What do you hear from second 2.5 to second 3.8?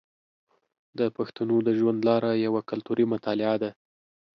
کلتوري مطالعه ده.